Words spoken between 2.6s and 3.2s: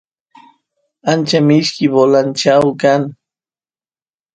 kan